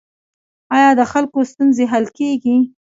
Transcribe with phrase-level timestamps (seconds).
[0.75, 2.55] آیا د خلکو ستونزې حل کیږي؟